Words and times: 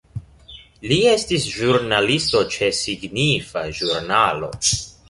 Li 0.91 0.97
estis 1.11 1.45
ĵurnalisto 1.57 2.43
ĉe 2.57 2.71
signifa 2.81 3.67
ĵurnalo. 3.83 4.53